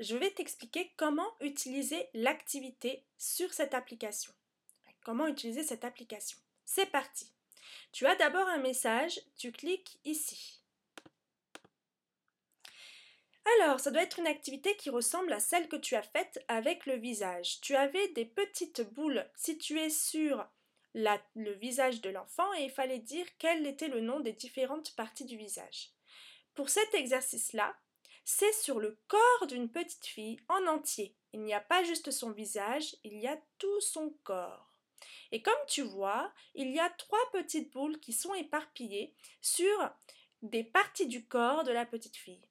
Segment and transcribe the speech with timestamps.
[0.00, 4.32] je vais t'expliquer comment utiliser l'activité sur cette application.
[5.04, 7.30] Comment utiliser cette application C'est parti.
[7.92, 10.62] Tu as d'abord un message, tu cliques ici.
[13.58, 16.86] Alors, ça doit être une activité qui ressemble à celle que tu as faite avec
[16.86, 17.60] le visage.
[17.60, 20.46] Tu avais des petites boules situées sur
[20.94, 25.26] le visage de l'enfant et il fallait dire quel était le nom des différentes parties
[25.26, 25.90] du visage.
[26.54, 27.76] Pour cet exercice-là,
[28.24, 31.14] c'est sur le corps d'une petite fille en entier.
[31.32, 34.74] Il n'y a pas juste son visage, il y a tout son corps.
[35.32, 39.90] Et comme tu vois, il y a trois petites boules qui sont éparpillées sur
[40.42, 42.48] des parties du corps de la petite fille.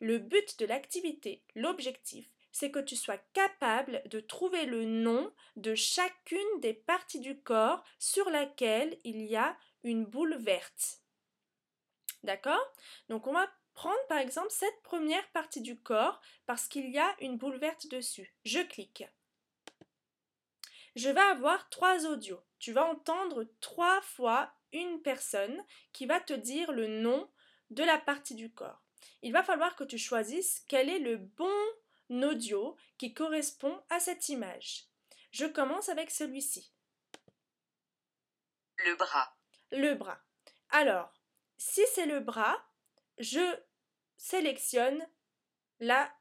[0.00, 5.74] Le but de l'activité, l'objectif, c'est que tu sois capable de trouver le nom de
[5.74, 11.00] chacune des parties du corps sur laquelle il y a une boule verte.
[12.22, 12.72] D'accord?
[13.08, 17.14] Donc on va prendre par exemple cette première partie du corps parce qu'il y a
[17.20, 18.34] une boule verte dessus.
[18.44, 19.04] Je clique.
[20.94, 22.42] Je vais avoir trois audios.
[22.58, 27.30] Tu vas entendre trois fois une personne qui va te dire le nom
[27.70, 28.82] de la partie du corps.
[29.22, 31.50] Il va falloir que tu choisisses quel est le bon
[32.10, 34.86] audio qui correspond à cette image.
[35.30, 36.72] Je commence avec celui-ci.
[38.84, 39.34] Le bras.
[39.70, 40.20] Le bras.
[40.70, 41.12] Alors,
[41.56, 42.62] si c'est le bras,
[43.22, 43.56] je
[44.16, 45.06] sélectionne
[45.80, 46.12] la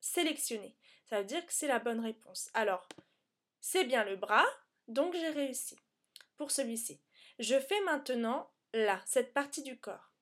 [0.00, 0.76] sélectionner.
[1.08, 2.50] Ça veut dire que c'est la bonne réponse.
[2.54, 2.88] Alors,
[3.60, 4.46] c'est bien le bras,
[4.88, 5.76] donc j'ai réussi.
[6.36, 7.00] Pour celui-ci,
[7.38, 10.12] je fais maintenant là, cette partie du corps.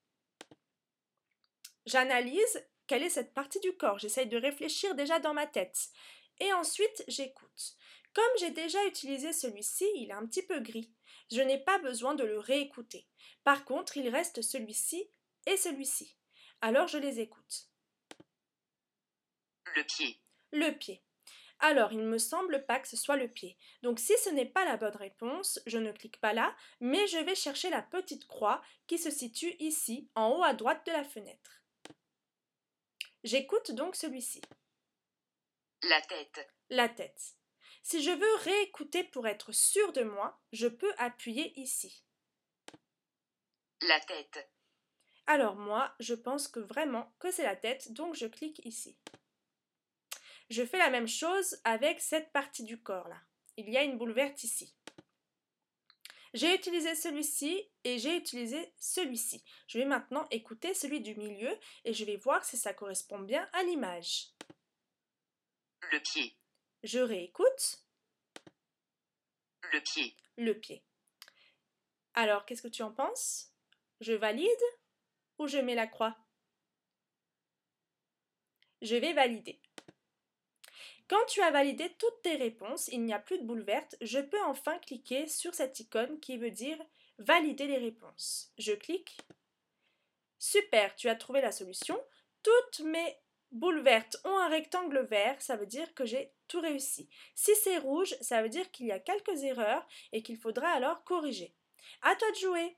[1.87, 5.89] J'analyse quelle est cette partie du corps J'essaye de réfléchir déjà dans ma tête.
[6.41, 7.77] Et ensuite, j'écoute.
[8.13, 10.93] Comme j'ai déjà utilisé celui-ci, il est un petit peu gris.
[11.31, 13.07] Je n'ai pas besoin de le réécouter.
[13.45, 15.09] Par contre, il reste celui-ci
[15.47, 16.17] et celui-ci.
[16.61, 17.69] Alors je les écoute.
[19.75, 20.21] Le pied.
[20.53, 21.03] Le pied.
[21.65, 23.57] Alors, il ne me semble pas que ce soit le pied.
[23.83, 27.19] Donc, si ce n'est pas la bonne réponse, je ne clique pas là, mais je
[27.19, 31.05] vais chercher la petite croix qui se situe ici, en haut à droite de la
[31.05, 31.63] fenêtre.
[33.23, 34.43] J'écoute donc celui-ci.
[35.85, 36.49] La tête.
[36.69, 37.37] La tête.
[37.85, 42.05] Si je veux réécouter pour être sûr de moi, je peux appuyer ici.
[43.83, 44.51] La tête.
[45.33, 48.99] Alors moi, je pense que vraiment que c'est la tête, donc je clique ici.
[50.51, 53.19] Je fais la même chose avec cette partie du corps là.
[53.57, 54.77] Il y a une boule verte ici.
[56.35, 59.43] J'ai utilisé celui-ci et j'ai utilisé celui-ci.
[59.69, 63.49] Je vais maintenant écouter celui du milieu et je vais voir si ça correspond bien
[63.55, 64.35] à l'image.
[65.93, 66.37] Le pied.
[66.83, 67.87] Je réécoute.
[69.73, 70.15] Le pied.
[70.37, 70.85] Le pied.
[72.13, 73.51] Alors, qu'est-ce que tu en penses?
[74.03, 74.51] Je valide
[75.47, 76.17] je mets la croix
[78.81, 79.61] Je vais valider.
[81.09, 84.19] Quand tu as validé toutes tes réponses, il n'y a plus de boule verte, je
[84.19, 86.79] peux enfin cliquer sur cette icône qui veut dire
[87.19, 88.53] valider les réponses.
[88.59, 89.19] Je clique.
[90.39, 92.01] Super, tu as trouvé la solution.
[92.43, 93.17] Toutes mes
[93.53, 97.09] boules vertes ont un rectangle vert, ça veut dire que j'ai tout réussi.
[97.35, 101.05] Si c'est rouge, ça veut dire qu'il y a quelques erreurs et qu'il faudra alors
[101.05, 101.55] corriger.
[102.01, 102.77] À toi de jouer.